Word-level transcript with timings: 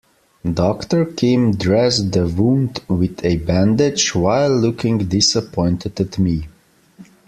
Doctor 0.51 1.05
Kim 1.05 1.51
dressed 1.55 2.11
the 2.11 2.25
wound 2.27 2.79
with 2.87 3.23
a 3.23 3.37
bandage 3.37 4.15
while 4.15 4.49
looking 4.49 4.97
disappointed 4.97 6.01
at 6.01 6.17
me. 6.17 6.47